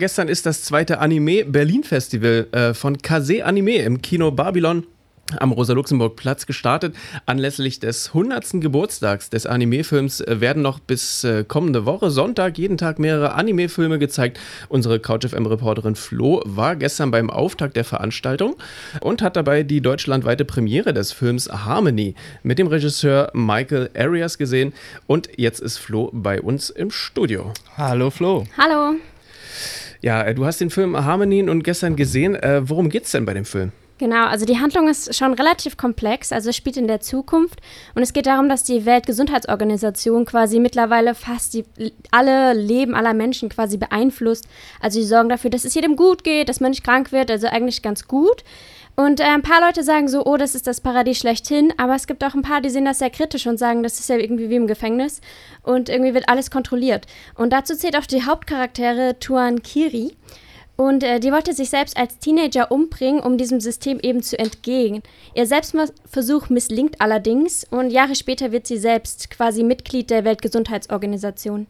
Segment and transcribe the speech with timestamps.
[0.00, 4.86] Gestern ist das zweite Anime Berlin Festival äh, von Kase Anime im Kino Babylon
[5.38, 6.96] am Rosa-Luxemburg-Platz gestartet.
[7.26, 8.62] Anlässlich des 100.
[8.62, 13.98] Geburtstags des Anime-Films äh, werden noch bis äh, kommende Woche Sonntag jeden Tag mehrere Anime-Filme
[13.98, 14.40] gezeigt.
[14.70, 18.56] Unsere CouchFM-Reporterin Flo war gestern beim Auftakt der Veranstaltung
[19.02, 24.72] und hat dabei die deutschlandweite Premiere des Films Harmony mit dem Regisseur Michael Arias gesehen.
[25.06, 27.52] Und jetzt ist Flo bei uns im Studio.
[27.76, 28.46] Hallo Flo.
[28.56, 28.96] Hallo.
[30.00, 32.34] Ja, äh, du hast den Film Harmony und gestern gesehen.
[32.34, 33.72] Äh, worum geht's denn bei dem Film?
[34.00, 37.60] Genau, also die Handlung ist schon relativ komplex, also es spielt in der Zukunft
[37.94, 41.66] und es geht darum, dass die Weltgesundheitsorganisation quasi mittlerweile fast die,
[42.10, 44.46] alle Leben aller Menschen quasi beeinflusst.
[44.80, 47.48] Also sie sorgen dafür, dass es jedem gut geht, dass man nicht krank wird, also
[47.48, 48.42] eigentlich ganz gut.
[48.96, 52.06] Und äh, ein paar Leute sagen so, oh, das ist das Paradies schlechthin, aber es
[52.06, 54.48] gibt auch ein paar, die sehen das sehr kritisch und sagen, das ist ja irgendwie
[54.48, 55.20] wie im Gefängnis
[55.62, 57.06] und irgendwie wird alles kontrolliert.
[57.34, 60.16] Und dazu zählt auch die Hauptcharaktere Tuan Kiri.
[60.80, 65.02] Und äh, die wollte sich selbst als Teenager umbringen, um diesem System eben zu entgehen.
[65.34, 71.66] Ihr Selbstversuch misslingt allerdings und Jahre später wird sie selbst quasi Mitglied der Weltgesundheitsorganisation.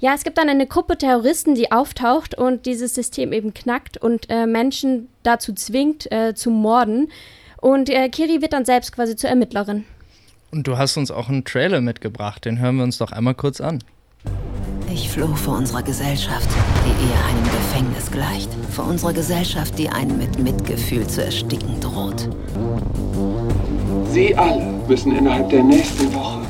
[0.00, 4.30] Ja, es gibt dann eine Gruppe Terroristen, die auftaucht und dieses System eben knackt und
[4.30, 7.12] äh, Menschen dazu zwingt, äh, zu morden.
[7.60, 9.84] Und äh, Kiri wird dann selbst quasi zur Ermittlerin.
[10.52, 13.60] Und du hast uns auch einen Trailer mitgebracht, den hören wir uns doch einmal kurz
[13.60, 13.80] an.
[14.94, 16.48] Ich floh vor unserer Gesellschaft,
[16.86, 18.48] die eher einem Gefängnis gleicht.
[18.70, 22.28] Vor unserer Gesellschaft, die einen mit Mitgefühl zu ersticken droht.
[24.12, 26.42] Sie alle müssen innerhalb der nächsten Woche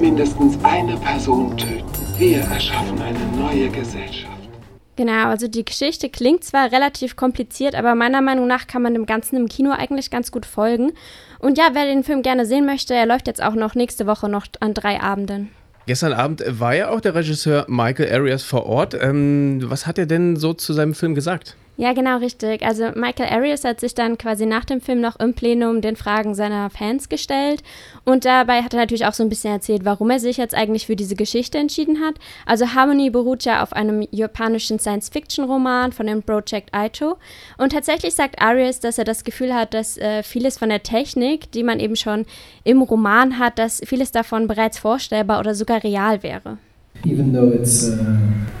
[0.00, 1.84] mindestens eine Person töten.
[2.16, 4.48] Wir erschaffen eine neue Gesellschaft.
[4.96, 9.04] Genau, also die Geschichte klingt zwar relativ kompliziert, aber meiner Meinung nach kann man dem
[9.04, 10.92] Ganzen im Kino eigentlich ganz gut folgen.
[11.38, 14.30] Und ja, wer den Film gerne sehen möchte, er läuft jetzt auch noch nächste Woche
[14.30, 15.50] noch an drei Abenden.
[15.86, 18.94] Gestern Abend war ja auch der Regisseur Michael Arias vor Ort.
[18.94, 21.56] Ähm, was hat er denn so zu seinem Film gesagt?
[21.80, 22.62] Ja, genau richtig.
[22.62, 26.34] Also Michael Arias hat sich dann quasi nach dem Film noch im Plenum den Fragen
[26.34, 27.62] seiner Fans gestellt
[28.04, 30.84] und dabei hat er natürlich auch so ein bisschen erzählt, warum er sich jetzt eigentlich
[30.84, 32.16] für diese Geschichte entschieden hat.
[32.44, 37.16] Also Harmony beruht ja auf einem japanischen Science-Fiction-Roman von dem Project Aito
[37.56, 41.50] und tatsächlich sagt Arias, dass er das Gefühl hat, dass äh, vieles von der Technik,
[41.52, 42.26] die man eben schon
[42.62, 46.58] im Roman hat, dass vieles davon bereits vorstellbar oder sogar real wäre.
[47.06, 48.04] Even though it's uh,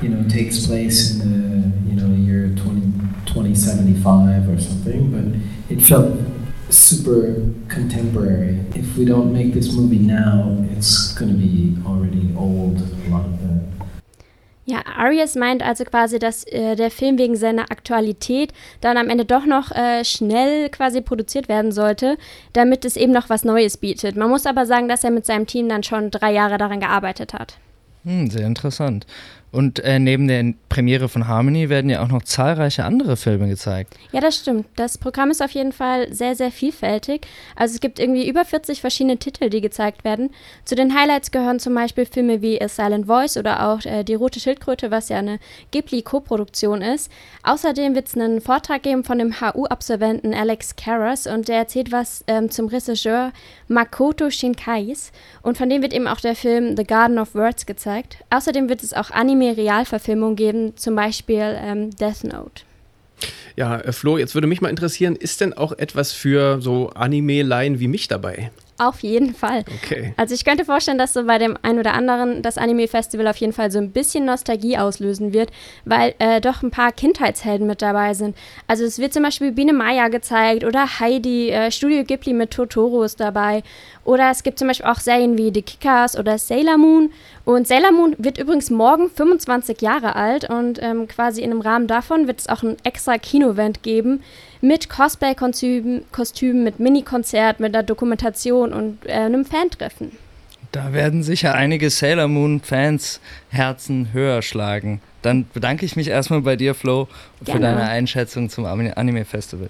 [0.00, 1.49] you know takes place in the
[3.60, 6.16] 2075 or something, but it felt
[6.70, 7.34] super
[7.68, 8.58] contemporary.
[8.74, 13.24] If we don't make this movie now, it's going to be already old, a lot
[13.24, 13.60] of that.
[14.66, 19.24] Ja, Arias meint also quasi, dass äh, der Film wegen seiner Aktualität dann am Ende
[19.24, 22.16] doch noch äh, schnell quasi produziert werden sollte,
[22.52, 24.16] damit es eben noch was Neues bietet.
[24.16, 27.34] Man muss aber sagen, dass er mit seinem Team dann schon drei Jahre daran gearbeitet
[27.34, 27.58] hat.
[28.04, 29.06] Hm, sehr interessant.
[29.52, 33.94] Und äh, neben der Premiere von Harmony werden ja auch noch zahlreiche andere Filme gezeigt.
[34.12, 34.66] Ja, das stimmt.
[34.76, 37.26] Das Programm ist auf jeden Fall sehr, sehr vielfältig.
[37.56, 40.30] Also es gibt irgendwie über 40 verschiedene Titel, die gezeigt werden.
[40.64, 44.14] Zu den Highlights gehören zum Beispiel Filme wie A Silent Voice oder auch äh, Die
[44.14, 45.40] Rote Schildkröte, was ja eine
[45.72, 47.10] Ghibli-Koproduktion ist.
[47.42, 52.24] Außerdem wird es einen Vortrag geben von dem HU-Absolventen Alex Karras und der erzählt was
[52.28, 53.32] ähm, zum Regisseur
[53.66, 55.10] Makoto Shinkais.
[55.42, 58.18] Und von dem wird eben auch der Film The Garden of Words gezeigt.
[58.30, 62.62] Außerdem wird es auch Anime Anime-Realverfilmung geben, zum Beispiel ähm, Death Note.
[63.56, 67.80] Ja, äh, Flo, jetzt würde mich mal interessieren, ist denn auch etwas für so Anime-Laien
[67.80, 68.50] wie mich dabei?
[68.80, 69.62] Auf jeden Fall.
[69.84, 70.14] Okay.
[70.16, 73.52] Also ich könnte vorstellen, dass so bei dem ein oder anderen das Anime-Festival auf jeden
[73.52, 75.50] Fall so ein bisschen Nostalgie auslösen wird,
[75.84, 78.34] weil äh, doch ein paar Kindheitshelden mit dabei sind.
[78.66, 83.02] Also es wird zum Beispiel Biene Maya gezeigt oder Heidi, äh, Studio Ghibli mit Totoro
[83.02, 83.62] ist dabei.
[84.04, 87.12] Oder es gibt zum Beispiel auch Serien wie The Kickers oder Sailor Moon.
[87.44, 91.86] Und Sailor Moon wird übrigens morgen 25 Jahre alt und ähm, quasi in einem Rahmen
[91.86, 94.22] davon wird es auch ein extra Kino-Event geben
[94.60, 100.12] mit Cosplay-Kostümen, Kostümen, mit Mini-Konzert, mit einer Dokumentation und äh, einem Fantreffen.
[100.72, 105.00] Da werden sicher einige Sailor Moon-Fans Herzen höher schlagen.
[105.22, 107.66] Dann bedanke ich mich erstmal bei dir, Flo, für Gerne.
[107.66, 109.68] deine Einschätzung zum Anime-Festival.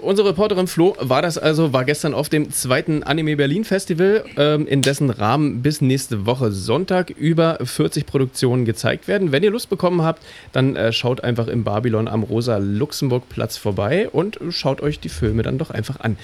[0.00, 4.66] Unsere Reporterin Flo war das also, war gestern auf dem zweiten Anime Berlin Festival, ähm,
[4.66, 9.32] in dessen Rahmen bis nächste Woche Sonntag über 40 Produktionen gezeigt werden.
[9.32, 10.22] Wenn ihr Lust bekommen habt,
[10.52, 15.08] dann äh, schaut einfach im Babylon am Rosa Luxemburg Platz vorbei und schaut euch die
[15.08, 16.16] Filme dann doch einfach an.